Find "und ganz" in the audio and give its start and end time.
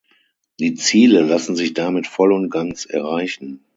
2.33-2.85